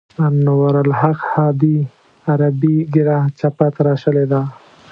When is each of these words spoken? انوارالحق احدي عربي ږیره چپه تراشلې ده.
انوارالحق 0.27 1.19
احدي 1.31 1.75
عربي 2.29 2.75
ږیره 2.93 3.19
چپه 3.39 3.67
تراشلې 3.75 4.25
ده. 4.31 4.41